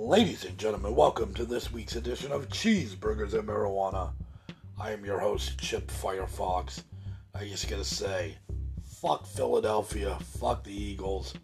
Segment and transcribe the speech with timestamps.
[0.00, 4.12] Ladies and gentlemen, welcome to this week's edition of Cheeseburgers and Marijuana.
[4.80, 6.84] I am your host, Chip Firefox.
[7.34, 8.36] I just gotta say,
[8.84, 11.34] fuck Philadelphia, fuck the Eagles.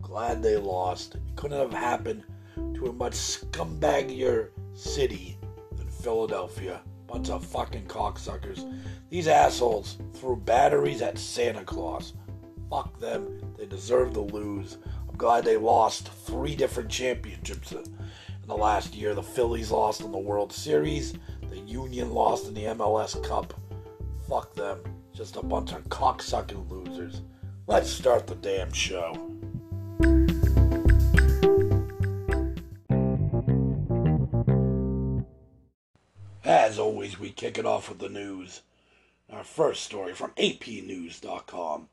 [0.00, 1.16] Glad they lost.
[1.16, 2.22] It couldn't have happened
[2.54, 5.36] to a much scumbaggier city
[5.76, 6.82] than Philadelphia.
[7.08, 8.72] Bunch of fucking cocksuckers.
[9.10, 12.14] These assholes threw batteries at Santa Claus.
[12.70, 13.40] Fuck them.
[13.58, 14.78] They deserve to lose.
[15.08, 17.74] I'm glad they lost three different championships
[18.46, 19.12] in the last year.
[19.12, 21.14] The Phillies lost in the World Series.
[21.50, 23.60] The Union lost in the MLS Cup.
[24.28, 24.78] Fuck them.
[25.12, 27.22] Just a bunch of cocksucking losers.
[27.66, 29.32] Let's start the damn show.
[36.44, 38.62] As always, we kick it off with the news.
[39.28, 41.88] Our first story from APNews.com.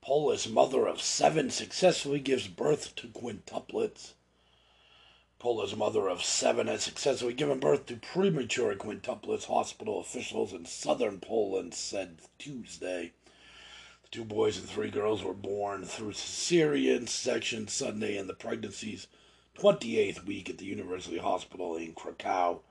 [0.00, 4.14] Polish mother of seven successfully gives birth to quintuplets.
[5.38, 11.20] Polish mother of seven has successfully given birth to premature quintuplets, hospital officials in southern
[11.20, 13.12] Poland said Tuesday.
[14.02, 19.08] The two boys and three girls were born through cesarean section Sunday in the pregnancy's
[19.58, 22.62] 28th week at the University Hospital in Krakow.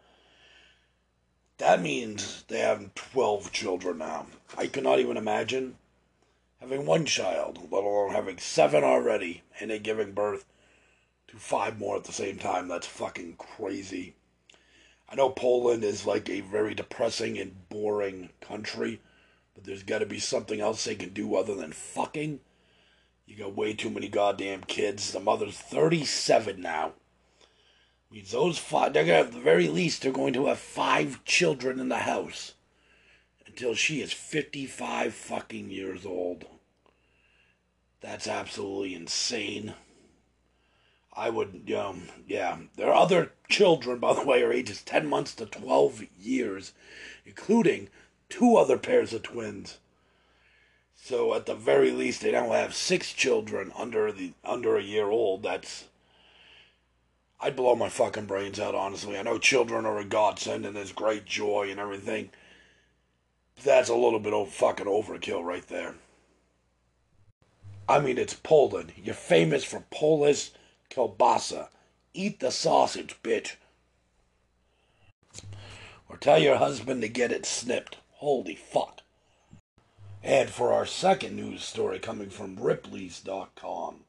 [1.59, 4.25] That means they have 12 children now.
[4.57, 5.77] I cannot even imagine
[6.59, 10.45] having one child, let alone having seven already, and then giving birth
[11.39, 12.67] five more at the same time.
[12.67, 14.15] That's fucking crazy.
[15.07, 19.01] I know Poland is like a very depressing and boring country,
[19.53, 22.39] but there's got to be something else they can do other than fucking.
[23.25, 25.11] You got way too many goddamn kids.
[25.11, 26.93] The mother's 37 now
[28.09, 31.23] I means those five, they're to, at the very least, they're going to have five
[31.25, 32.53] children in the house
[33.45, 36.45] until she is 55 fucking years old.
[38.01, 39.73] That's absolutely insane.
[41.15, 42.57] I would, um, yeah.
[42.75, 46.73] Their other children, by the way, are ages 10 months to 12 years,
[47.25, 47.89] including
[48.27, 49.77] two other pairs of twins.
[50.95, 55.09] So at the very least, they now have six children under the under a year
[55.09, 55.43] old.
[55.43, 55.85] That's
[57.39, 59.17] I'd blow my fucking brains out, honestly.
[59.17, 62.31] I know children are a godsend and there's great joy and everything.
[63.63, 65.95] That's a little bit of fucking overkill right there.
[67.87, 68.93] I mean, it's Poland.
[68.95, 70.51] You're famous for Polish
[70.89, 71.69] kielbasa.
[72.13, 73.55] Eat the sausage, bitch.
[76.07, 77.97] Or tell your husband to get it snipped.
[78.13, 79.01] Holy fuck.
[80.23, 84.05] And for our second news story coming from Ripley's.com.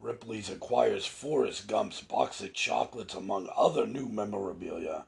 [0.00, 5.06] Ripley's acquires Forrest Gump's box of chocolates among other new memorabilia.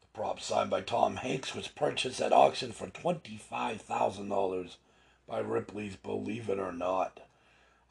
[0.00, 4.76] The prop signed by Tom Hanks was purchased at auction for $25,000
[5.26, 7.20] by Ripley's Believe It or Not.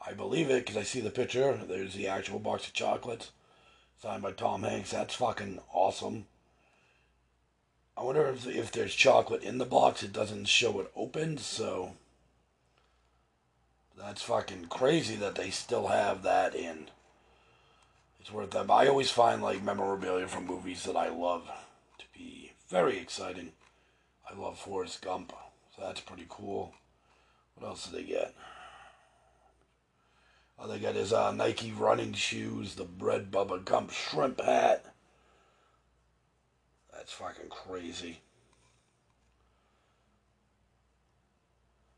[0.10, 1.60] I believe it because I see the picture.
[1.68, 3.30] There's the actual box of chocolates
[4.02, 4.90] signed by Tom Hanks.
[4.90, 6.26] That's fucking awesome.
[7.96, 10.02] I wonder if, if there's chocolate in the box.
[10.02, 11.92] It doesn't show it opened, so
[14.00, 16.88] that's fucking crazy that they still have that in.
[18.20, 18.72] It's worth that.
[18.72, 21.48] I always find like memorabilia from movies that I love
[22.00, 23.52] to be very exciting.
[24.28, 25.34] I love Forrest Gump,
[25.76, 26.74] so that's pretty cool.
[27.56, 28.34] What else did they get?
[30.62, 34.86] Oh, they got his uh, Nike running shoes, the Bread Bubba Gump shrimp hat.
[36.94, 38.20] That's fucking crazy.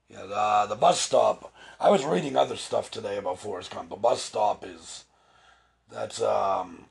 [0.07, 1.53] Yeah, the, the bus stop.
[1.79, 3.89] I was reading other stuff today about Forrest Gump.
[3.89, 5.05] The bus stop is
[5.91, 6.85] that's um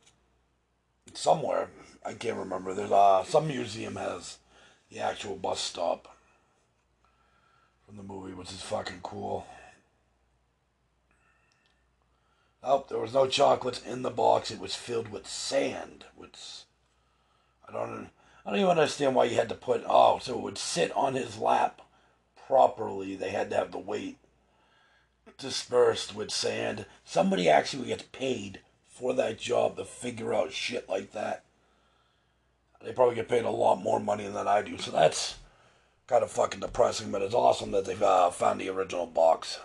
[1.14, 1.68] somewhere
[2.04, 2.74] I can't remember.
[2.74, 4.38] There's uh some museum has
[4.90, 6.16] the actual bus stop
[7.86, 9.46] from the movie, which is fucking cool.
[12.62, 14.50] Oh, there was no chocolates in the box.
[14.50, 16.64] It was filled with sand, which
[17.68, 18.10] I don't
[18.44, 19.84] I don't even understand why you had to put.
[19.86, 21.80] Oh, so it would sit on his lap
[22.50, 24.18] properly, they had to have the weight
[25.38, 26.84] dispersed with sand.
[27.04, 28.58] Somebody actually gets paid
[28.88, 31.44] for that job to figure out shit like that.
[32.82, 35.36] They probably get paid a lot more money than I do, so that's
[36.08, 37.12] kind of fucking depressing.
[37.12, 39.60] But it's awesome that they've uh, found the original box.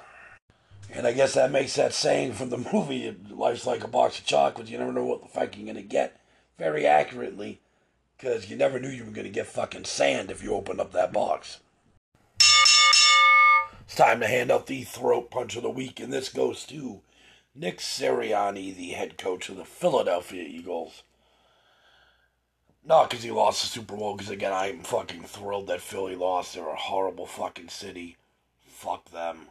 [0.91, 4.25] And I guess that makes that saying from the movie, "Life's like a box of
[4.25, 4.71] chocolates.
[4.71, 6.19] You never know what the fuck you're gonna get."
[6.57, 7.59] Very accurately,
[8.17, 11.11] because you never knew you were gonna get fucking sand if you opened up that
[11.11, 11.59] box.
[13.85, 17.01] It's time to hand out the throat punch of the week, and this goes to
[17.53, 21.03] Nick Sirianni, the head coach of the Philadelphia Eagles.
[22.83, 26.53] Not because he lost the Super Bowl, because again, I'm fucking thrilled that Philly lost.
[26.53, 28.17] They're a horrible fucking city.
[28.67, 29.47] Fuck them.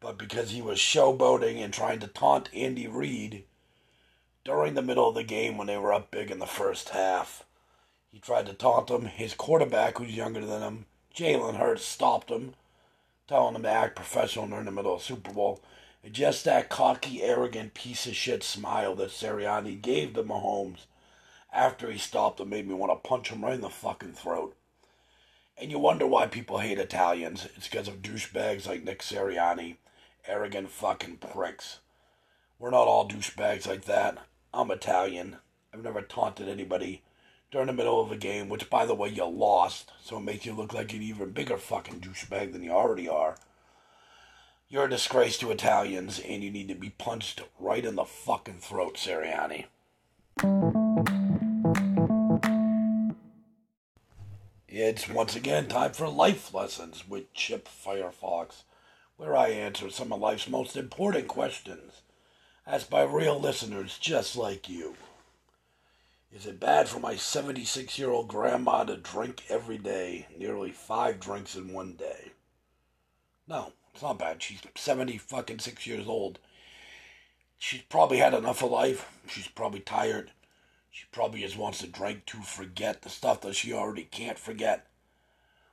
[0.00, 3.44] But because he was showboating and trying to taunt Andy Reid
[4.44, 7.44] during the middle of the game when they were up big in the first half.
[8.10, 9.04] He tried to taunt him.
[9.04, 12.54] His quarterback, who's younger than him, Jalen Hurts, stopped him,
[13.28, 15.60] telling him to act professional during the middle of the Super Bowl.
[16.02, 20.86] And just that cocky, arrogant piece of shit smile that Sirianni gave to Mahomes
[21.52, 24.56] after he stopped him made me want to punch him right in the fucking throat.
[25.58, 27.46] And you wonder why people hate Italians.
[27.56, 29.76] It's because of douchebags like Nick Sirianni,
[30.30, 31.80] arrogant fucking pricks.
[32.58, 34.18] We're not all douchebags like that.
[34.54, 35.38] I'm Italian.
[35.74, 37.02] I've never taunted anybody
[37.50, 40.46] during the middle of a game, which, by the way, you lost, so it makes
[40.46, 43.36] you look like an even bigger fucking douchebag than you already are.
[44.68, 48.58] You're a disgrace to Italians, and you need to be punched right in the fucking
[48.60, 49.64] throat, Sirianni.
[54.68, 58.62] It's once again time for Life Lessons with Chip Firefox,
[59.20, 62.00] where I answer some of life's most important questions
[62.66, 64.94] asked by real listeners just like you.
[66.32, 71.20] Is it bad for my 76 year old grandma to drink every day, nearly five
[71.20, 72.30] drinks in one day?
[73.46, 74.42] No, it's not bad.
[74.42, 76.38] She's 70 fucking six years old.
[77.58, 79.06] She's probably had enough of life.
[79.26, 80.30] She's probably tired.
[80.90, 84.86] She probably just wants to drink to forget the stuff that she already can't forget.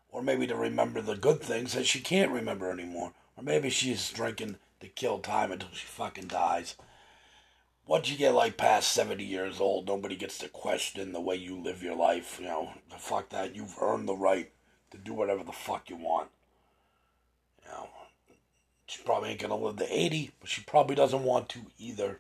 [0.10, 3.14] Or maybe to remember the good things that she can't remember anymore.
[3.38, 6.76] Or maybe she's drinking to kill time until she fucking dies.
[7.86, 11.56] Once you get like past 70 years old, nobody gets to question the way you
[11.56, 12.38] live your life.
[12.40, 13.56] You know, the fuck that.
[13.56, 14.52] You've earned the right
[14.92, 16.30] to do whatever the fuck you want.
[17.64, 17.90] You know,
[18.88, 22.20] she probably ain't gonna live to 80, but she probably doesn't want to either.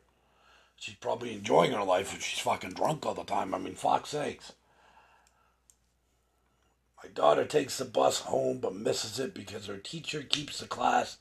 [0.78, 3.54] She's probably enjoying her life if she's fucking drunk all the time.
[3.54, 4.54] I mean, fuck's sakes.
[7.04, 11.18] My daughter takes the bus home but misses it because her teacher keeps the class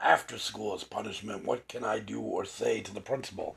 [0.00, 1.44] after school as punishment.
[1.44, 3.56] What can I do or say to the principal?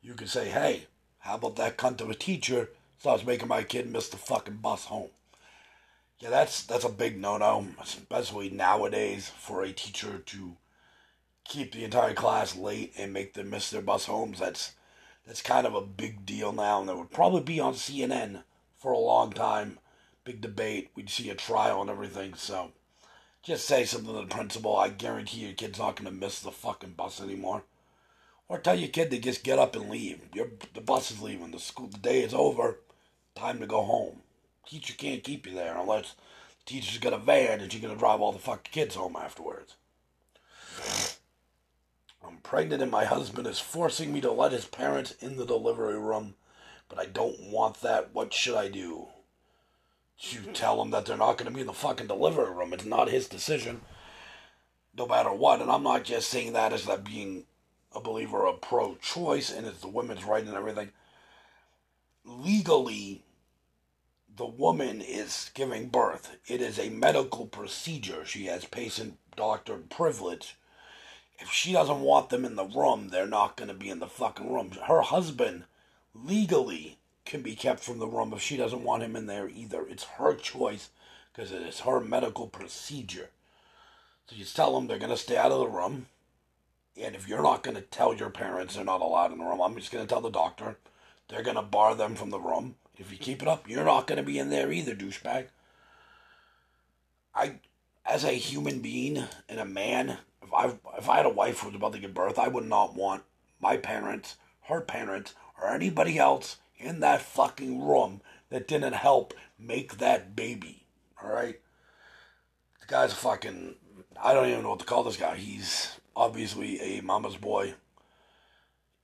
[0.00, 0.86] You could say, hey,
[1.18, 4.84] how about that cunt of a teacher starts making my kid miss the fucking bus
[4.84, 5.10] home?
[6.20, 10.56] Yeah, that's that's a big no-no, especially nowadays for a teacher to
[11.44, 14.38] keep the entire class late and make them miss their bus homes.
[14.38, 14.72] That's
[15.26, 18.42] that's kind of a big deal now, and that would probably be on CNN
[18.76, 19.78] for a long time.
[20.28, 20.90] Big debate.
[20.94, 22.34] We'd see a trial and everything.
[22.34, 22.72] So,
[23.42, 24.76] just say something to the principal.
[24.76, 27.62] I guarantee your kid's not going to miss the fucking bus anymore.
[28.46, 30.20] Or tell your kid to just get up and leave.
[30.34, 31.50] Your, the bus is leaving.
[31.50, 32.80] The school the day is over.
[33.34, 34.20] Time to go home.
[34.68, 37.98] Teacher can't keep you there unless the teacher's got a van and she's going to
[37.98, 39.76] drive all the fucking kids home afterwards.
[42.22, 45.98] I'm pregnant and my husband is forcing me to let his parents in the delivery
[45.98, 46.34] room,
[46.90, 48.10] but I don't want that.
[48.12, 49.08] What should I do?
[50.20, 52.72] You tell him that they're not going to be in the fucking delivery room.
[52.72, 53.82] It's not his decision,
[54.96, 55.60] no matter what.
[55.62, 57.44] And I'm not just saying that as that being
[57.94, 60.90] a believer of pro choice and it's the women's right and everything.
[62.24, 63.22] Legally,
[64.36, 66.36] the woman is giving birth.
[66.46, 68.24] It is a medical procedure.
[68.24, 70.56] She has patient doctor privilege.
[71.38, 74.08] If she doesn't want them in the room, they're not going to be in the
[74.08, 74.72] fucking room.
[74.86, 75.64] Her husband
[76.12, 76.97] legally
[77.28, 79.86] can be kept from the room if she doesn't want him in there either.
[79.86, 80.88] It's her choice
[81.32, 83.30] because it is her medical procedure.
[84.26, 86.06] So you tell them they're going to stay out of the room.
[87.00, 89.60] And if you're not going to tell your parents they're not allowed in the room,
[89.60, 90.76] I'm just going to tell the doctor.
[91.28, 92.74] They're going to bar them from the room.
[92.96, 95.46] If you keep it up, you're not going to be in there either, douchebag.
[97.34, 97.60] I,
[98.04, 101.68] as a human being and a man, if I if I had a wife who
[101.68, 103.22] was about to give birth, I would not want
[103.60, 108.20] my parents, her parents, or anybody else in that fucking room
[108.50, 110.86] that didn't help make that baby.
[111.22, 111.60] All right,
[112.80, 113.74] the guy's fucking.
[114.20, 115.36] I don't even know what to call this guy.
[115.36, 117.74] He's obviously a mama's boy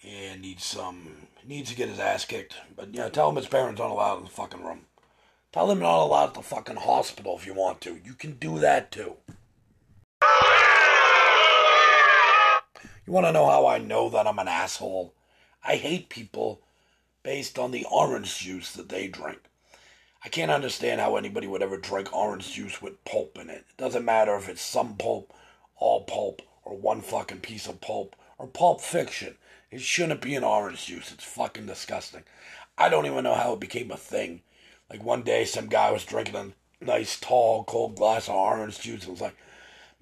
[0.04, 2.56] and needs some needs to get his ass kicked.
[2.76, 4.86] But yeah, you know, tell him his parents aren't allowed in the fucking room.
[5.52, 8.00] Tell him not allowed at the fucking hospital if you want to.
[8.04, 9.14] You can do that too.
[13.06, 15.14] You want to know how I know that I'm an asshole?
[15.62, 16.60] I hate people
[17.24, 19.40] based on the orange juice that they drink.
[20.24, 23.64] I can't understand how anybody would ever drink orange juice with pulp in it.
[23.68, 25.32] It doesn't matter if it's some pulp,
[25.76, 29.36] all pulp, or one fucking piece of pulp or pulp fiction.
[29.70, 31.12] It shouldn't be an orange juice.
[31.12, 32.22] It's fucking disgusting.
[32.78, 34.42] I don't even know how it became a thing.
[34.90, 39.04] Like one day, some guy was drinking a nice, tall, cold glass of orange juice.
[39.04, 39.36] It was like,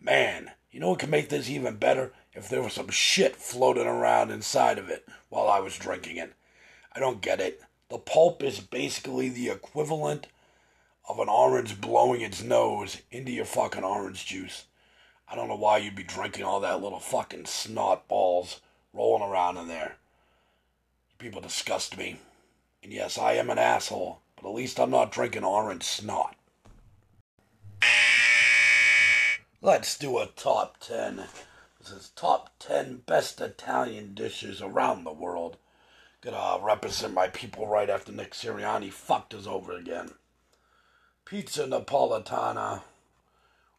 [0.01, 2.13] man, you know what could make this even better?
[2.35, 6.33] If there was some shit floating around inside of it while I was drinking it.
[6.95, 7.63] I don't get it.
[7.89, 10.27] The pulp is basically the equivalent
[11.09, 14.65] of an orange blowing its nose into your fucking orange juice.
[15.29, 18.61] I don't know why you'd be drinking all that little fucking snot balls
[18.93, 19.97] rolling around in there.
[21.19, 22.19] People disgust me.
[22.83, 26.37] And yes, I am an asshole, but at least I'm not drinking orange snot.
[29.61, 31.25] Let's do a top 10.
[31.79, 35.57] This is top 10 best Italian dishes around the world.
[36.23, 40.13] Gonna represent my people right after Nick Sirianni fucked us over again.
[41.25, 42.83] Pizza Napolitana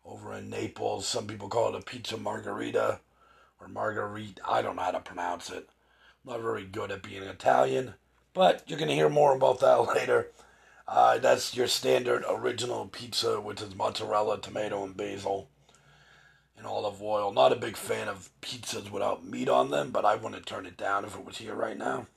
[0.04, 1.08] over in Naples.
[1.08, 3.00] Some people call it a pizza margarita
[3.62, 4.42] or marguerite.
[4.46, 5.70] I don't know how to pronounce it.
[6.26, 7.94] I'm not very good at being Italian,
[8.34, 10.32] but you're to hear more about that later.
[10.86, 15.48] Uh, that's your standard original pizza, which is mozzarella, tomato, and basil
[16.58, 17.32] and olive oil.
[17.32, 20.76] Not a big fan of pizzas without meat on them, but I wouldn't turn it
[20.76, 22.08] down if it was here right now.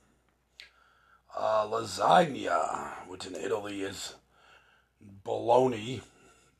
[1.39, 4.15] Uh, lasagna, which in Italy is
[5.23, 6.01] bologna.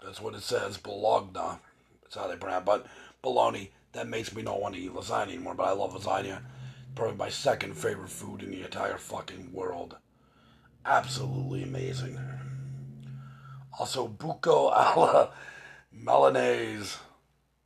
[0.04, 1.58] That's what it says, bologna.
[2.04, 2.66] That's how they pronounce it.
[2.66, 2.86] But
[3.24, 6.44] bologna, that makes me not want to eat lasagna anymore, but I love lasagna.
[6.94, 9.98] Probably my second favorite food in the entire fucking world.
[10.86, 12.20] Absolutely amazing.
[13.80, 15.32] Also, buco alla
[15.92, 16.98] Milanese.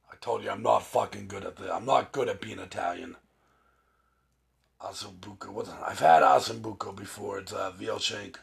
[0.10, 1.76] I told you I'm not fucking good at that.
[1.76, 3.18] I'm not good at being Italian.
[4.84, 5.50] Ossobuco.
[5.50, 5.70] What?
[5.86, 7.40] I've had ossobuco before.
[7.40, 8.40] It's a uh, veal shank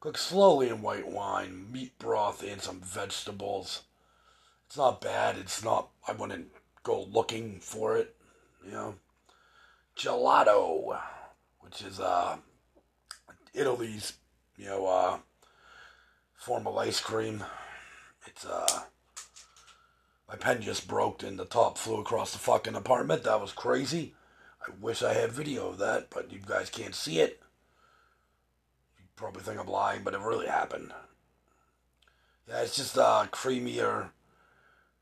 [0.00, 3.82] Cooked slowly in white wine, meat broth, and some vegetables.
[4.66, 5.36] It's not bad.
[5.36, 6.48] It's not, I wouldn't
[6.82, 8.16] go looking for it,
[8.64, 8.94] you know.
[9.98, 10.98] Gelato,
[11.60, 12.38] which is uh,
[13.52, 14.14] Italy's,
[14.56, 15.18] you know, uh,
[16.34, 17.44] form of ice cream.
[18.26, 18.84] It's, uh,
[20.26, 23.24] my pen just broke and the top flew across the fucking apartment.
[23.24, 24.14] That was crazy.
[24.62, 27.40] I wish I had video of that, but you guys can't see it
[28.98, 30.92] You probably think I'm lying, but it really happened.
[32.48, 34.10] Yeah, it's just uh, creamier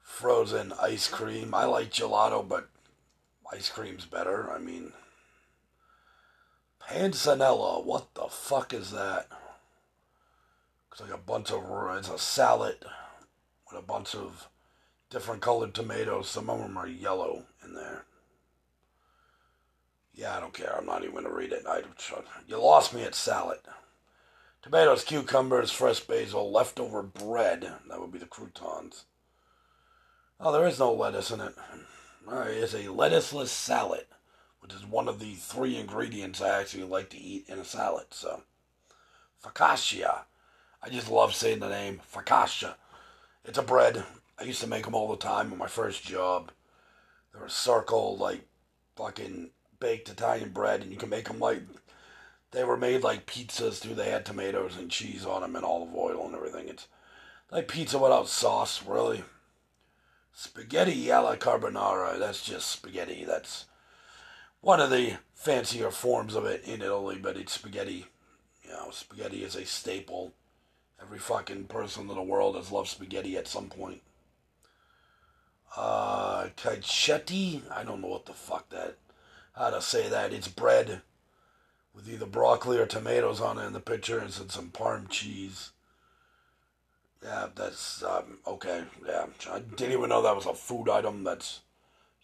[0.00, 1.54] frozen ice cream.
[1.54, 2.68] I like gelato, but
[3.52, 4.50] ice cream's better.
[4.50, 4.92] I mean,
[6.82, 7.84] panzanella.
[7.84, 9.28] What the fuck is that?
[10.92, 11.64] It's like a bunch of
[11.96, 12.84] it's a salad
[13.70, 14.48] with a bunch of
[15.10, 16.28] different colored tomatoes.
[16.28, 18.04] Some of them are yellow in there.
[20.18, 20.74] Yeah, I don't care.
[20.76, 21.62] I'm not even gonna read it.
[21.64, 21.82] I,
[22.48, 23.60] you lost me at salad.
[24.62, 27.72] Tomatoes, cucumbers, fresh basil, leftover bread.
[27.88, 29.04] That would be the croutons.
[30.40, 31.54] Oh, there is no lettuce in it.
[32.28, 34.06] It's a lettuceless salad,
[34.58, 38.06] which is one of the three ingredients I actually like to eat in a salad.
[38.10, 38.42] So,
[39.40, 40.22] focaccia.
[40.82, 42.74] I just love saying the name focaccia.
[43.44, 44.02] It's a bread.
[44.36, 46.50] I used to make them all the time in my first job.
[47.32, 48.48] They're a circle, like
[48.96, 51.62] fucking baked Italian bread, and you can make them like
[52.50, 53.94] they were made like pizzas too.
[53.94, 56.68] They had tomatoes and cheese on them and olive oil and everything.
[56.68, 56.88] It's
[57.50, 59.24] like pizza without sauce, really.
[60.32, 62.18] Spaghetti alla carbonara.
[62.18, 63.24] That's just spaghetti.
[63.24, 63.66] That's
[64.60, 68.06] one of the fancier forms of it in Italy, but it's spaghetti.
[68.62, 70.32] You know, spaghetti is a staple.
[71.00, 74.02] Every fucking person in the world has loved spaghetti at some point.
[75.76, 77.62] Uh, cacchetti?
[77.70, 78.96] I don't know what the fuck that,
[79.58, 80.32] how to say that.
[80.32, 81.02] It's bread
[81.94, 85.70] with either broccoli or tomatoes on it in the picture and some parm cheese.
[87.22, 88.84] Yeah, that's um, okay.
[89.06, 91.24] Yeah, I didn't even know that was a food item.
[91.24, 91.60] That's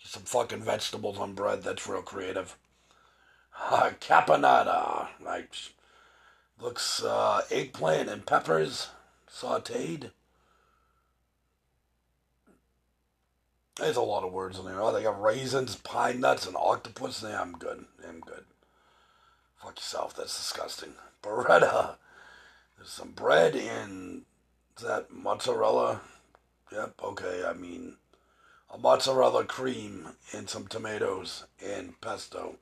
[0.05, 1.62] some fucking vegetables on bread.
[1.62, 2.57] That's real creative.
[3.71, 5.53] Uh, caponata, like
[6.61, 8.88] looks uh, eggplant and peppers
[9.29, 10.11] sautéed.
[13.76, 14.81] There's a lot of words in there.
[14.81, 17.23] Oh, they got raisins, pine nuts, and octopus.
[17.23, 17.85] Yeah, I'm good.
[18.07, 18.45] I'm good.
[19.61, 20.14] Fuck yourself.
[20.14, 20.93] That's disgusting.
[21.23, 21.97] Beretta.
[22.76, 24.23] There's some bread and
[24.76, 26.00] is that mozzarella?
[26.73, 26.95] Yep.
[27.02, 27.45] Okay.
[27.47, 27.97] I mean,
[28.73, 32.57] a mozzarella cream and some tomatoes and pesto.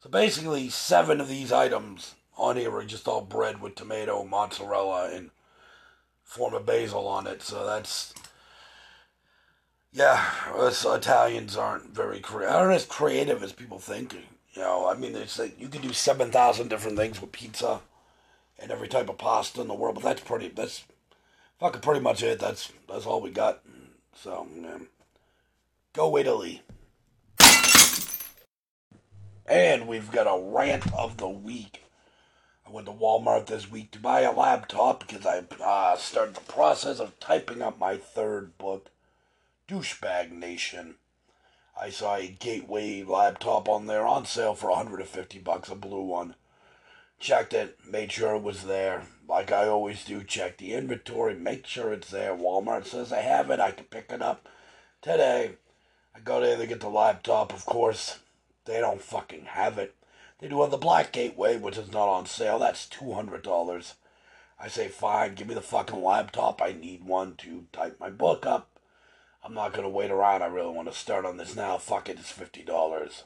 [0.00, 5.10] So basically, seven of these items on here are just all bread with tomato, mozzarella,
[5.14, 5.30] and
[6.22, 7.42] form of basil on it.
[7.42, 8.12] So that's
[9.94, 12.54] yeah, us Italians aren't very creative.
[12.54, 14.14] Aren't as creative as people think.
[14.52, 17.80] You know, I mean, it's like you can do seven thousand different things with pizza
[18.58, 20.48] and every type of pasta in the world, but that's pretty.
[20.48, 20.84] That's
[21.60, 22.40] fucking pretty much it.
[22.40, 23.62] That's that's all we got.
[24.16, 24.78] So, yeah.
[25.92, 26.62] go Italy.
[29.46, 31.82] And we've got a rant of the week.
[32.66, 36.40] I went to Walmart this week to buy a laptop because I uh, started the
[36.52, 38.88] process of typing up my third book,
[39.66, 40.96] Douchebag Nation.
[41.80, 46.34] I saw a Gateway laptop on there on sale for 150 bucks, a blue one.
[47.18, 49.04] Checked it, made sure it was there.
[49.26, 52.36] Like I always do, check the inventory, make sure it's there.
[52.36, 54.46] Walmart says I have it, I can pick it up
[55.00, 55.52] today.
[56.14, 58.18] I go there to get the laptop, of course.
[58.66, 59.94] They don't fucking have it.
[60.40, 62.58] They do have the Black Gateway, which is not on sale.
[62.58, 63.94] That's $200.
[64.60, 66.60] I say, fine, give me the fucking laptop.
[66.60, 68.68] I need one to type my book up.
[69.44, 70.42] I'm not to wait around.
[70.42, 71.76] I really want to start on this now.
[71.76, 73.24] Fuck it, it's $50.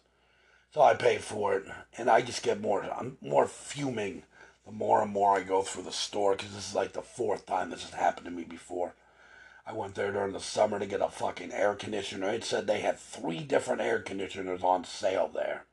[0.75, 1.65] So I pay for it,
[1.97, 4.25] and I just get more, I'm more fuming
[4.67, 7.47] the more and more I go through the store, because this is like the fourth
[7.47, 8.93] time this has happened to me before.
[9.67, 12.29] I went there during the summer to get a fucking air conditioner.
[12.29, 15.65] It said they had three different air conditioners on sale there.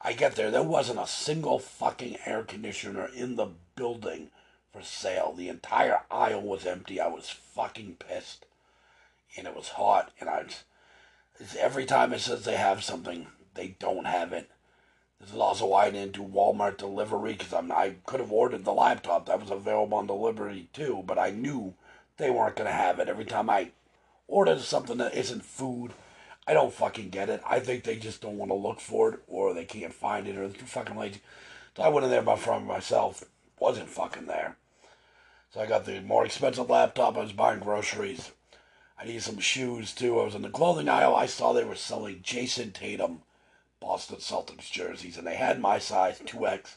[0.00, 4.30] I get there, there wasn't a single fucking air conditioner in the building
[4.72, 5.32] for sale.
[5.36, 7.00] The entire aisle was empty.
[7.00, 8.46] I was fucking pissed.
[9.36, 10.12] And it was hot.
[10.20, 10.44] And I
[11.58, 14.50] every time it says they have something, they don't have it.
[15.20, 18.72] This is also why I didn't do Walmart delivery because I could have ordered the
[18.72, 21.74] laptop that was available on delivery too, but I knew
[22.16, 23.08] they weren't to have it.
[23.08, 23.72] Every time I
[24.28, 25.92] order something that isn't food,
[26.46, 27.42] I don't fucking get it.
[27.44, 30.36] I think they just don't want to look for it or they can't find it
[30.36, 31.20] or they're too fucking lazy.
[31.76, 33.24] So I went in there by from myself.
[33.58, 34.56] Wasn't fucking there.
[35.52, 37.16] So I got the more expensive laptop.
[37.16, 38.30] I was buying groceries.
[38.98, 40.18] I needed some shoes too.
[40.18, 41.14] I was in the clothing aisle.
[41.14, 43.22] I saw they were selling Jayson Tatum
[43.80, 46.76] Boston Celtics jerseys, and they had my size 2X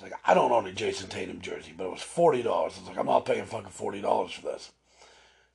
[0.00, 2.74] was like, I don't own a Jayson Tatum jersey, but it was forty dollars.
[2.76, 4.72] I was like, I'm not paying fucking forty dollars for this.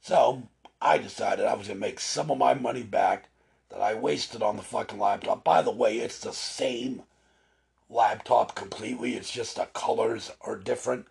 [0.01, 0.43] So
[0.81, 3.29] I decided I was gonna make some of my money back
[3.69, 5.43] that I wasted on the fucking laptop.
[5.43, 7.03] By the way, it's the same
[7.89, 9.15] laptop completely.
[9.15, 11.05] It's just the colors are different,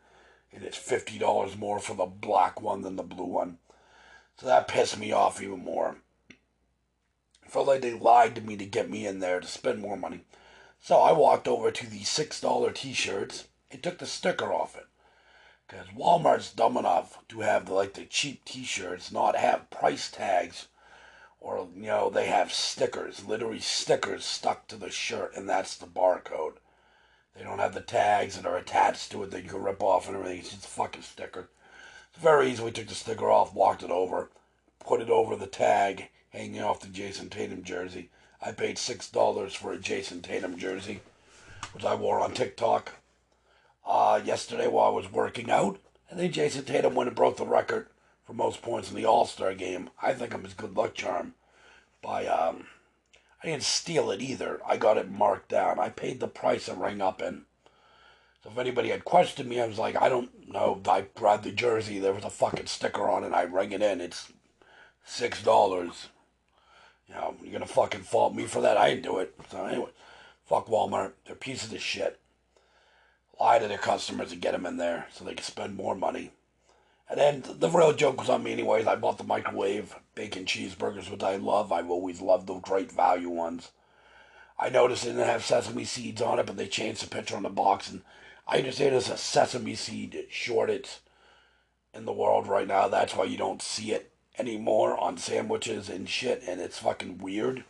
[0.52, 3.58] and it's fifty dollars more for the black one than the blue one.
[4.42, 5.98] So that pissed me off even more.
[7.46, 9.96] I felt like they lied to me to get me in there to spend more
[9.96, 10.24] money.
[10.80, 14.86] So I walked over to the $6 t shirts and took the sticker off it.
[15.68, 20.10] Because Walmart's dumb enough to have the, like the cheap t shirts not have price
[20.10, 20.66] tags
[21.38, 25.86] or, you know, they have stickers, literally stickers stuck to the shirt, and that's the
[25.86, 26.54] barcode.
[27.36, 30.08] They don't have the tags that are attached to it that you can rip off
[30.08, 30.40] and everything.
[30.40, 31.48] It's just a fucking sticker.
[32.18, 32.62] Very easy.
[32.62, 34.30] We took the sticker off, walked it over,
[34.80, 38.10] put it over the tag hanging off the Jayson Tatum jersey.
[38.40, 41.00] I paid six dollars for a Jayson Tatum jersey,
[41.72, 42.92] which I wore on TikTok
[43.86, 45.78] uh, yesterday while I was working out.
[46.10, 47.86] And then Jayson Tatum went and broke the record
[48.24, 49.90] for most points in the All Star game.
[50.00, 51.34] I think I'm his good luck charm.
[52.02, 52.66] By um,
[53.42, 54.60] I didn't steal it either.
[54.66, 55.78] I got it marked down.
[55.78, 57.42] I paid the price and rang up in.
[58.42, 60.80] So if anybody had questioned me, I was like, I don't know.
[60.88, 61.98] I brought the jersey.
[61.98, 63.32] There was a fucking sticker on it.
[63.32, 64.00] I rang it in.
[64.00, 64.32] It's
[65.04, 66.08] six dollars.
[67.06, 68.76] You know, you're gonna fucking fault me for that.
[68.76, 69.34] I didn't do it.
[69.50, 69.90] So anyway,
[70.44, 71.12] fuck Walmart.
[71.26, 72.18] They're pieces of shit.
[73.38, 76.32] Lie to their customers to get them in there so they can spend more money.
[77.08, 78.86] And then the real joke was on me anyways.
[78.86, 81.70] I bought the microwave bacon cheeseburgers, which I love.
[81.70, 83.70] I've always loved the great value ones.
[84.58, 87.42] I noticed it didn't have sesame seeds on it, but they changed the picture on
[87.42, 88.02] the box, and
[88.46, 90.98] I understand there's a sesame seed shortage
[91.94, 92.88] in the world right now.
[92.88, 97.64] That's why you don't see it anymore on sandwiches and shit, and it's fucking weird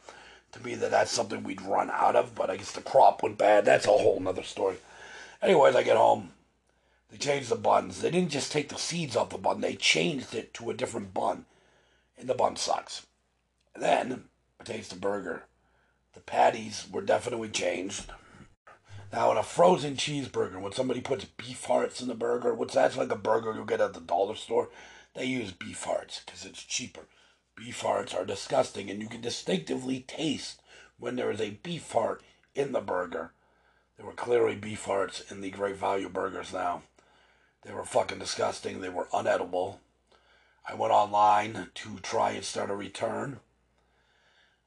[0.52, 2.34] to me that that's something we'd run out of.
[2.34, 3.64] But I guess the crop went bad.
[3.64, 4.76] That's a whole nother story.
[5.42, 6.32] Anyways, I get home.
[7.10, 8.00] They changed the buns.
[8.00, 9.60] They didn't just take the seeds off the bun.
[9.60, 11.44] They changed it to a different bun,
[12.18, 13.06] and the bun sucks.
[13.74, 14.24] And then
[14.60, 15.44] I taste the burger.
[16.14, 18.06] The patties were definitely changed.
[19.12, 22.96] Now, in a frozen cheeseburger, when somebody puts beef hearts in the burger, which that's
[22.96, 24.70] like a burger you'll get at the dollar store,
[25.14, 27.02] they use beef hearts because it's cheaper.
[27.54, 30.62] Beef hearts are disgusting, and you can distinctively taste
[30.98, 32.22] when there is a beef heart
[32.54, 33.32] in the burger.
[33.98, 36.82] There were clearly beef hearts in the Great Value burgers now.
[37.64, 38.80] They were fucking disgusting.
[38.80, 39.76] They were unedible.
[40.66, 43.40] I went online to try and start a return.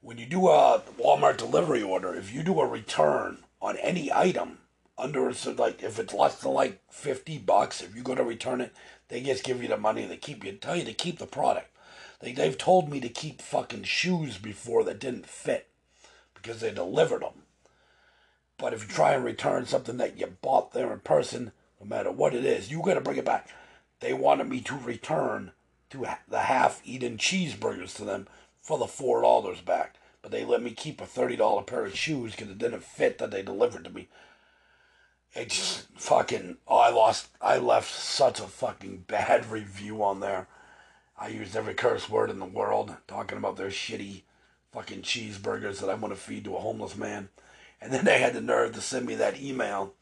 [0.00, 4.58] When you do a Walmart delivery order, if you do a return on any item
[4.96, 8.60] under so like if it's less than like 50 bucks, if you go to return
[8.60, 8.72] it,
[9.08, 10.06] they just give you the money.
[10.06, 11.68] They keep you tell you to keep the product.
[12.20, 15.68] They they've told me to keep fucking shoes before that didn't fit
[16.32, 17.42] because they delivered them.
[18.56, 22.10] But if you try and return something that you bought there in person, no matter
[22.10, 23.50] what it is, you got to bring it back.
[24.00, 25.50] They wanted me to return
[25.90, 28.28] to the half-eaten cheeseburgers to them
[28.62, 32.32] for the four dollars back, but they let me keep a thirty-dollar pair of shoes
[32.32, 34.08] because it didn't fit that they delivered to me.
[35.34, 36.56] It's fucking.
[36.66, 37.28] Oh, I lost.
[37.40, 40.48] I left such a fucking bad review on there.
[41.16, 44.22] I used every curse word in the world talking about their shitty
[44.72, 47.28] fucking cheeseburgers that I want to feed to a homeless man.
[47.80, 49.94] And then they had the nerve to send me that email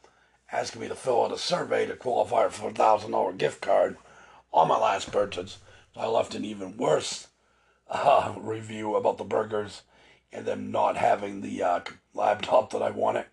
[0.51, 3.99] asking me to fill out a survey to qualify for a thousand dollar gift card
[4.55, 5.59] on my last purchase.
[5.93, 7.29] So I left an even worse
[7.91, 9.83] uh, review about the burgers
[10.35, 11.81] and them not having the uh,
[12.13, 13.27] laptop that I wanted.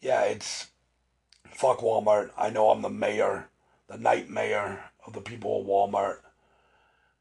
[0.00, 0.68] yeah, it's
[1.50, 2.30] fuck Walmart.
[2.36, 3.48] I know I'm the mayor,
[3.88, 6.18] the night mayor of the people of Walmart.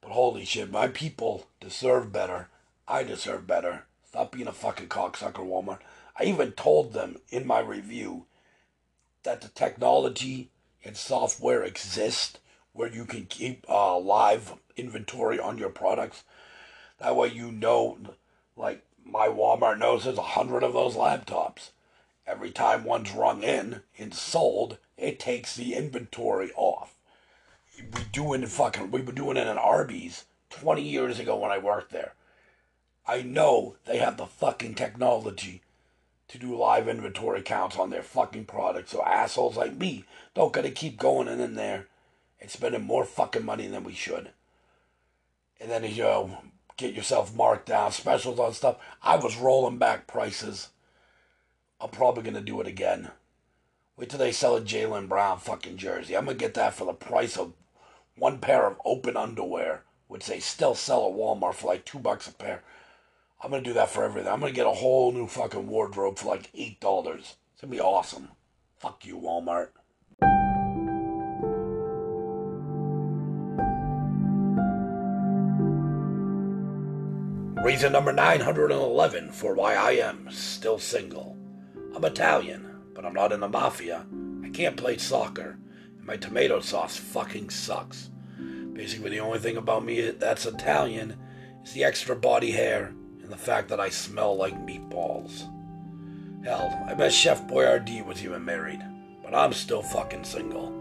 [0.01, 2.49] But holy shit, my people deserve better.
[2.87, 3.85] I deserve better.
[4.05, 5.79] Stop being a fucking cocksucker, Walmart.
[6.19, 8.25] I even told them in my review
[9.23, 10.49] that the technology
[10.83, 12.39] and software exist
[12.73, 16.23] where you can keep uh, live inventory on your products.
[16.99, 17.97] That way you know,
[18.55, 21.69] like my Walmart knows there's a hundred of those laptops.
[22.25, 26.95] Every time one's rung in and sold, it takes the inventory off.
[27.77, 31.91] We doing fucking we were doing it in Arby's 20 years ago when I worked
[31.91, 32.13] there.
[33.07, 35.61] I know they have the fucking technology
[36.27, 40.71] to do live inventory counts on their fucking products, so assholes like me don't gotta
[40.71, 41.87] keep going in in there
[42.41, 44.31] and spending more fucking money than we should.
[45.59, 46.37] And then you know,
[46.77, 48.77] get yourself marked down, specials on stuff.
[49.01, 50.69] I was rolling back prices.
[51.81, 53.11] I'm probably gonna do it again.
[53.97, 56.15] Wait till they sell a Jaylen Brown fucking jersey.
[56.15, 57.53] I'm gonna get that for the price of
[58.15, 62.27] one pair of open underwear, which they still sell at Walmart for like two bucks
[62.27, 62.63] a pair.
[63.41, 64.31] I'm gonna do that for everything.
[64.31, 67.35] I'm gonna get a whole new fucking wardrobe for like eight dollars.
[67.53, 68.29] It's gonna be awesome.
[68.79, 69.69] Fuck you, Walmart.
[77.67, 81.35] Reason number 911 for why I am still single.
[81.93, 84.05] I'm Italian, but I'm not in the mafia.
[84.41, 85.59] I can't play soccer,
[85.97, 88.09] and my tomato sauce fucking sucks.
[88.71, 91.17] Basically, the only thing about me that's Italian
[91.65, 95.41] is the extra body hair and the fact that I smell like meatballs.
[96.45, 98.81] Hell, I bet Chef Boyardee was even married,
[99.21, 100.76] but I'm still fucking single.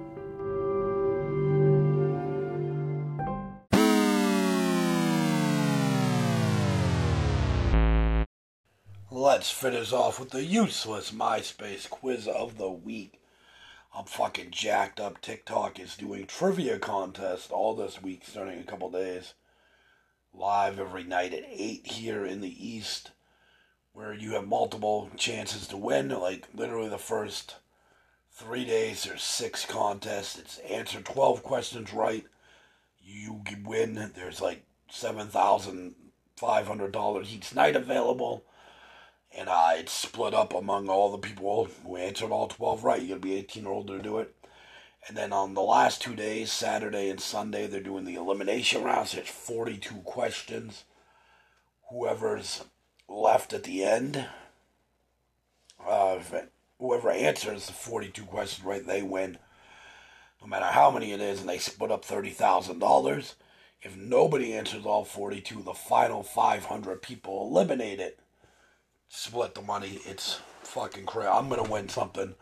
[9.47, 13.21] Let's finish off with the useless MySpace quiz of the week.
[13.95, 15.21] I'm fucking jacked up.
[15.21, 19.35] TikTok is doing trivia contest all this week, starting a couple days.
[20.35, 23.13] Live every night at 8 here in the East,
[23.93, 26.09] where you have multiple chances to win.
[26.09, 27.55] Like, literally, the first
[28.33, 30.41] three days, there's six contests.
[30.41, 32.27] It's answer 12 questions right.
[33.01, 34.11] You win.
[34.13, 38.43] There's like $7,500 each night available
[39.37, 43.03] and uh, it's split up among all the people who answered all 12 right.
[43.03, 44.35] You gotta be 18 or older to do it.
[45.07, 49.15] And then on the last two days, Saturday and Sunday, they're doing the elimination rounds.
[49.15, 50.85] It's 42 questions.
[51.91, 52.65] Whoever's
[53.09, 54.27] left at the end,
[55.87, 56.19] uh,
[56.81, 59.39] whoever answers the 42 questions right, they win.
[60.41, 63.35] No matter how many it is, and they split up $30,000.
[63.83, 68.19] If nobody answers all 42, the final 500 people eliminate it
[69.09, 70.01] split the money.
[70.05, 71.29] It's fucking crazy.
[71.29, 72.35] I'm gonna win something.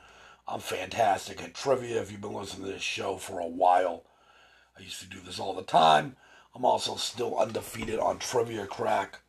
[0.47, 2.01] I'm fantastic at trivia.
[2.01, 4.05] If you've been listening to this show for a while,
[4.79, 6.17] I used to do this all the time.
[6.55, 9.21] I'm also still undefeated on Trivia Crack.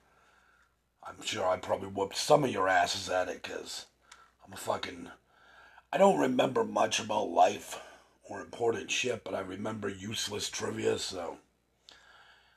[1.07, 3.85] I'm sure I probably whooped some of your asses at it because
[4.45, 5.09] I'm a fucking.
[5.93, 7.79] I don't remember much about life
[8.23, 11.37] or important shit, but I remember useless trivia, so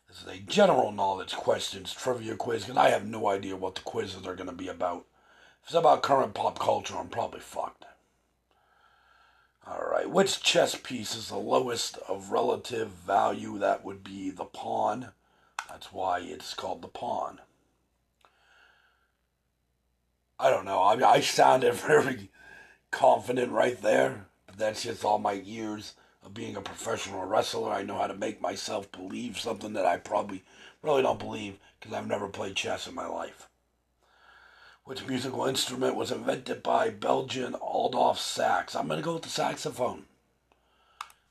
[0.08, 3.82] this is a general knowledge questions trivia quiz because I have no idea what the
[3.82, 5.04] quizzes are going to be about.
[5.62, 7.84] If it's about current pop culture, I'm probably fucked.
[9.66, 13.58] Alright, which chess piece is the lowest of relative value?
[13.58, 15.10] That would be the pawn.
[15.68, 17.40] That's why it's called the pawn.
[20.40, 20.80] I don't know.
[20.80, 22.30] I, I sounded very
[22.90, 25.94] confident right there, but that's just all my years
[26.34, 27.72] being a professional wrestler.
[27.72, 30.44] I know how to make myself believe something that I probably
[30.82, 33.48] really don't believe because I've never played chess in my life.
[34.84, 38.74] Which musical instrument was invented by Belgian Adolphe Sax?
[38.74, 40.04] I'm going to go with the saxophone.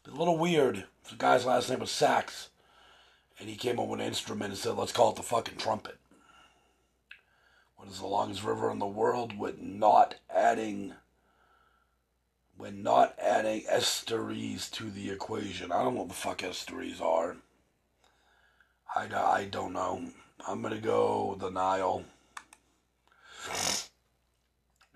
[0.04, 0.86] It's a little weird.
[1.10, 2.50] The guy's last name was Sax.
[3.40, 5.98] And he came up with an instrument and said, let's call it the fucking trumpet.
[7.78, 10.94] What is the longest river in the world with not adding
[12.58, 15.72] when not adding estuaries to the equation.
[15.72, 17.38] I don't know what the fuck estuaries are.
[18.96, 20.02] I, I don't know.
[20.48, 22.04] I'm going to go the Nile.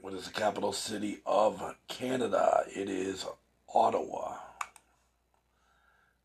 [0.01, 2.63] What is the capital city of Canada?
[2.75, 3.25] It is
[3.73, 4.37] Ottawa.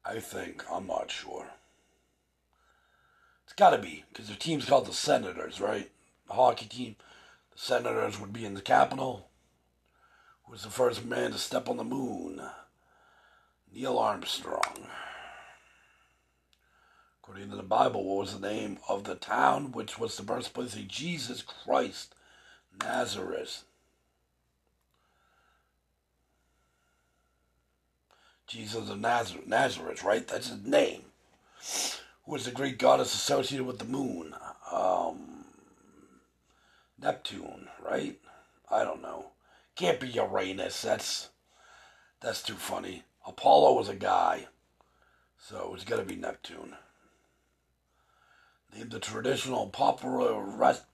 [0.05, 0.65] I think.
[0.71, 1.47] I'm not sure.
[3.45, 5.91] It's got to be, because the team's called the Senators, right?
[6.29, 6.97] The hockey team.
[7.53, 9.26] The Senators would be in the capital
[10.47, 12.41] who was the first man to step on the moon?
[13.75, 14.87] Neil Armstrong.
[17.21, 20.75] According to the Bible, what was the name of the town which was the birthplace
[20.75, 22.15] of Jesus Christ,
[22.81, 23.65] Nazareth?
[28.47, 30.27] Jesus of Nazareth, Nazareth, right?
[30.27, 31.03] That's his name.
[32.25, 34.35] Who is was the Greek goddess associated with the moon?
[34.71, 35.47] Um,
[37.01, 38.17] Neptune, right?
[38.71, 39.31] I don't know.
[39.77, 40.81] Can't be Uranus.
[40.83, 41.29] That's
[42.21, 43.05] that's too funny.
[43.27, 44.47] Apollo was a guy,
[45.39, 46.77] so it's got to be Neptune.
[48.75, 50.85] Name the traditional popular rest.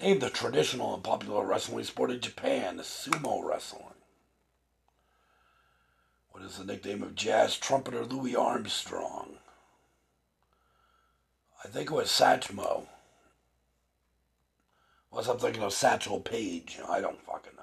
[0.00, 3.94] Name the traditional and popular wrestling sport in Japan, sumo wrestling.
[6.30, 9.38] What is the nickname of jazz trumpeter Louis Armstrong?
[11.64, 12.86] I think it was Satchmo.
[15.12, 16.78] Was I'm thinking of Satchel Paige.
[16.88, 17.59] I don't fucking know.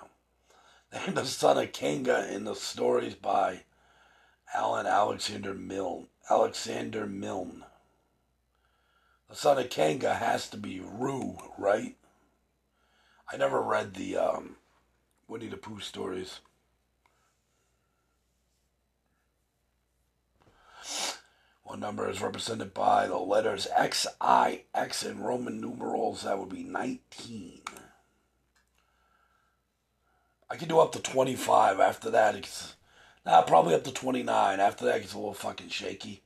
[1.08, 3.64] The son of Kanga in the stories by
[4.54, 6.08] Alan Alexander Milne.
[6.30, 7.66] Alexander Milne.
[9.30, 11.98] The son of Kanga has to be Roo, right?
[13.32, 14.56] I never read the um,
[15.28, 16.40] Winnie the Pooh stories.
[21.64, 26.24] One number is represented by the letters X, I, X in Roman numerals.
[26.24, 27.60] That would be 19.
[30.50, 31.80] I can do up to 25.
[31.80, 32.76] After that, it's
[33.26, 34.60] nah, probably up to 29.
[34.60, 36.22] After that, it gets a little fucking shaky.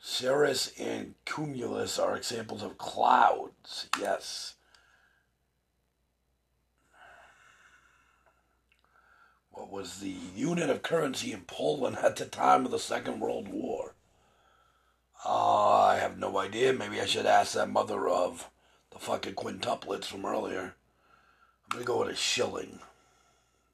[0.00, 3.88] Cirrus and cumulus are examples of clouds.
[4.00, 4.54] Yes.
[9.60, 13.48] what was the unit of currency in Poland at the time of the Second World
[13.48, 13.94] War?
[15.24, 16.72] Uh, I have no idea.
[16.72, 18.48] Maybe I should ask that mother of
[18.90, 20.76] the fucking quintuplets from earlier.
[21.70, 22.80] Gonna go with a shilling.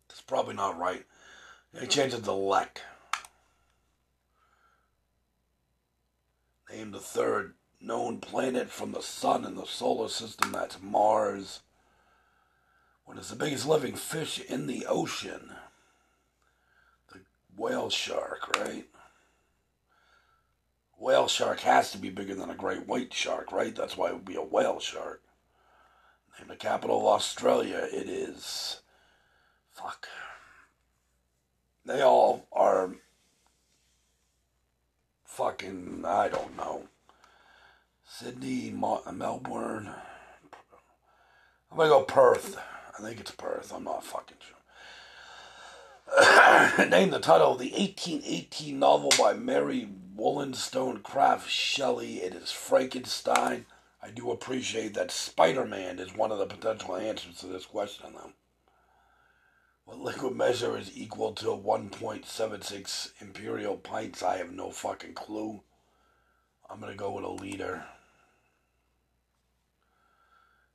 [0.08, 1.04] That's probably not right.
[1.80, 2.82] I change it to lek.
[6.70, 10.52] Name the third known planet from the sun in the solar system.
[10.52, 11.60] That's Mars.
[13.04, 15.52] What is the biggest living fish in the ocean?
[17.12, 17.20] The
[17.56, 18.86] whale shark, right?
[20.98, 23.74] Whale shark has to be bigger than a great white shark, right?
[23.74, 25.22] That's why it would be a whale shark.
[26.38, 27.88] Name the capital of Australia.
[27.92, 28.80] It is.
[29.72, 30.08] Fuck.
[31.84, 32.90] They all are.
[35.24, 36.04] Fucking.
[36.06, 36.88] I don't know.
[38.04, 39.90] Sydney, Melbourne.
[41.70, 42.58] I'm gonna go Perth.
[42.98, 43.72] I think it's Perth.
[43.74, 44.56] I'm not fucking sure.
[46.88, 52.22] Name the title of the 1818 novel by Mary Wollstonecraft Shelley.
[52.22, 53.66] It is Frankenstein.
[54.06, 58.06] I do appreciate that Spider Man is one of the potential answers to this question,
[58.14, 58.32] though.
[59.84, 64.22] What liquid measure is equal to 1.76 imperial pints?
[64.22, 65.60] I have no fucking clue.
[66.70, 67.84] I'm gonna go with a liter.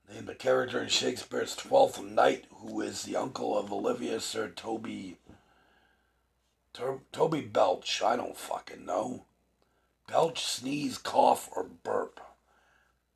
[0.10, 5.20] Name the character in Shakespeare's Twelfth Night who is the uncle of Olivia Sir Toby
[6.74, 8.02] Toby Belch.
[8.02, 9.24] I don't fucking know.
[10.06, 12.20] Belch, sneeze, cough, or burp.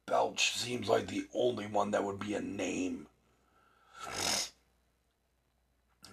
[0.05, 3.07] Belch seems like the only one that would be a name.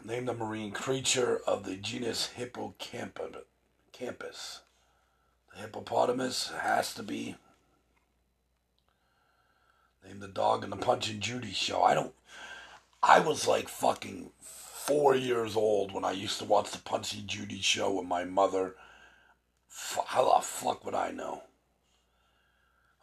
[0.05, 3.43] Name the marine creature of the genus Hippocampus.
[5.53, 7.37] The hippopotamus has to be.
[10.05, 11.83] Name the dog in the Punch and Judy show.
[11.83, 12.15] I don't.
[13.03, 17.29] I was like fucking four years old when I used to watch the Punch and
[17.29, 18.75] Judy show with my mother.
[20.07, 21.43] How the fuck would I know?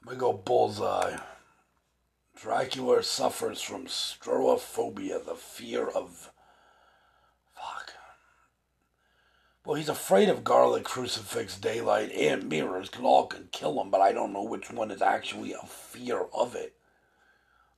[0.10, 1.18] I'm go bullseye.
[2.36, 6.32] Dracula suffers from staurophobia, the fear of.
[7.54, 7.94] Fuck.
[9.64, 12.90] Well, he's afraid of garlic, crucifix, daylight, and mirrors.
[12.90, 16.26] Can all can kill him, but I don't know which one is actually a fear
[16.34, 16.74] of it.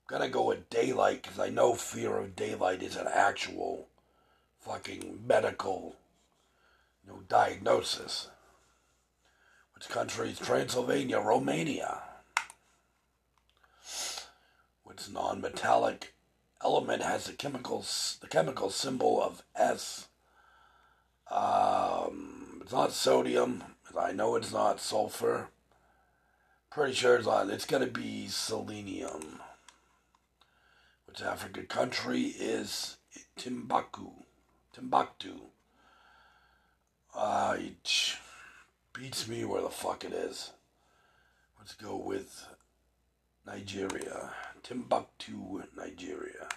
[0.09, 3.89] I'm gonna go with daylight because I know fear of daylight is an actual
[4.61, 5.97] fucking medical
[7.05, 8.29] know, diagnosis.
[9.75, 12.03] Which country is Transylvania, Romania?
[15.01, 16.13] Which non-metallic
[16.63, 17.83] element has the chemical
[18.19, 20.09] the chemical symbol of S?
[21.29, 23.63] Um, it's not sodium.
[23.97, 25.47] I know it's not sulfur.
[26.69, 27.49] Pretty sure it's not.
[27.49, 29.39] It's gonna be selenium.
[31.07, 32.97] Which African country is
[33.35, 34.11] Timbuktu?
[34.71, 35.39] Timbuktu.
[37.15, 38.17] Uh, it
[38.93, 40.51] beats me where the fuck it is.
[41.57, 42.45] Let's go with
[43.45, 44.31] Nigeria.
[44.63, 46.47] Timbuktu, Nigeria.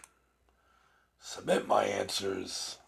[1.21, 2.79] Submit my answers.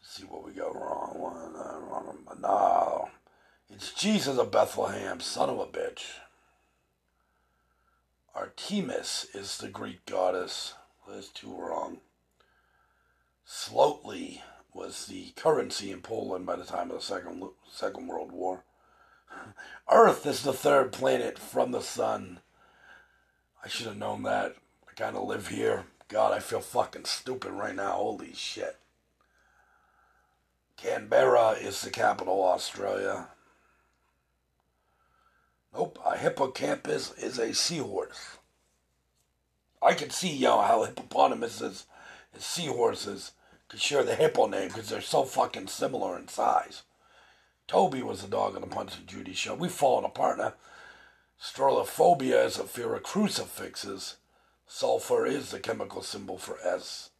[0.00, 1.54] Let's see what we got wrong.
[1.56, 3.08] Uh, no.
[3.68, 6.04] It's Jesus of Bethlehem, son of a bitch.
[8.34, 10.74] Artemis is the Greek goddess.
[11.08, 11.98] That's two wrong.
[13.46, 14.40] Zloty,
[14.72, 18.64] was the currency in Poland by the time of the Second, Second World War.
[19.90, 22.40] Earth is the third planet from the sun.
[23.64, 24.56] I should have known that.
[24.88, 25.84] I kind of live here.
[26.08, 27.92] God, I feel fucking stupid right now.
[27.92, 28.76] Holy shit.
[30.76, 33.28] Canberra is the capital of Australia.
[35.74, 38.38] Nope, a hippocampus is a seahorse.
[39.82, 41.86] I can see, you know, how hippopotamuses
[42.32, 43.32] and seahorses
[43.68, 46.82] could share the hippo name because they're so fucking similar in size.
[47.68, 49.54] Toby was the dog on the Punch and Judy show.
[49.54, 50.54] We've fallen apart now.
[51.40, 54.16] Strolophobia is a fear of crucifixes.
[54.66, 57.10] Sulfur is the chemical symbol for S.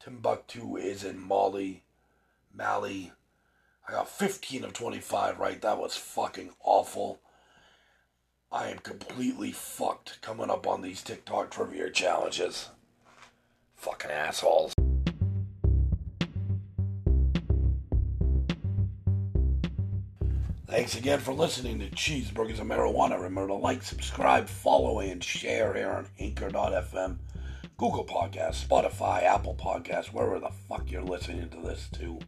[0.00, 1.84] Timbuktu is in Mali.
[2.52, 3.12] Mali.
[3.88, 5.62] I got 15 of 25 right.
[5.62, 7.20] That was fucking awful.
[8.50, 12.70] I am completely fucked coming up on these TikTok trivia challenges.
[13.76, 14.74] Fucking assholes.
[20.68, 23.22] Thanks again for listening to Cheeseburgers and Marijuana.
[23.22, 27.18] Remember to like, subscribe, follow, and share here on Anchor.fm,
[27.76, 32.18] Google Podcasts, Spotify, Apple Podcasts, wherever the fuck you're listening to this to.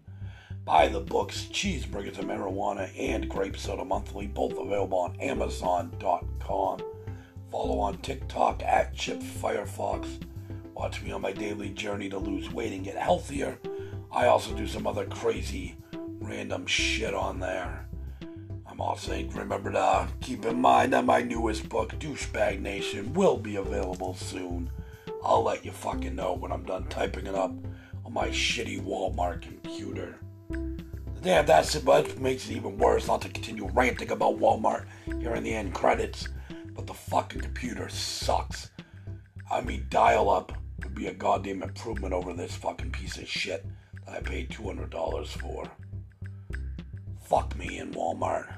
[0.65, 6.79] Buy the books Cheeseburgers and Marijuana and Grape Soda Monthly, both available on Amazon.com.
[7.51, 10.23] Follow on TikTok at Chip Firefox.
[10.75, 13.59] Watch me on my daily journey to lose weight and get healthier.
[14.13, 15.77] I also do some other crazy,
[16.21, 17.88] random shit on there.
[18.79, 23.37] I'm also remember to uh, keep in mind that my newest book, Douchebag Nation, will
[23.37, 24.71] be available soon.
[25.25, 27.51] I'll let you fucking know when I'm done typing it up
[28.05, 30.21] on my shitty Walmart computer.
[31.23, 34.85] Damn, that's it, but it makes it even worse not to continue ranting about Walmart
[35.07, 36.29] here in the end credits.
[36.77, 38.71] But the fucking computer sucks.
[39.51, 40.53] I mean, dial up
[40.85, 43.67] would be a goddamn improvement over this fucking piece of shit
[44.07, 45.65] that I paid $200 for.
[47.25, 48.58] Fuck me in Walmart.